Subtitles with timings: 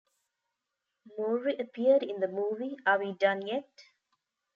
[1.15, 3.69] Mowry appeared in the movie Are We Done Yet?